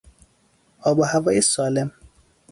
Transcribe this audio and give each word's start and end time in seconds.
آب 0.81 0.99
و 0.99 1.03
هوای 1.03 1.41
سالم 1.41 1.91